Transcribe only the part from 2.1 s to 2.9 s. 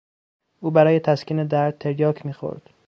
میخورد.